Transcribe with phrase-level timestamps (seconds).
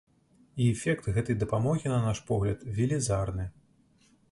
[0.63, 3.49] І эфект гэтай дапамогі, на наш погляд, велізарны.